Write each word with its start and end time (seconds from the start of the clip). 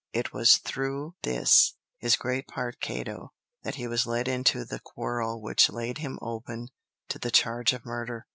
It 0.13 0.33
was 0.33 0.57
through 0.57 1.13
this, 1.21 1.75
his 1.99 2.15
great 2.15 2.47
part 2.47 2.73
of 2.73 2.79
Cato, 2.79 3.33
that 3.61 3.75
he 3.75 3.87
was 3.87 4.07
led 4.07 4.27
into 4.27 4.65
the 4.65 4.79
quarrel 4.79 5.39
which 5.39 5.69
laid 5.69 5.99
him 5.99 6.17
open 6.23 6.69
to 7.09 7.19
the 7.19 7.29
charge 7.29 7.71
of 7.71 7.85
murder. 7.85 8.25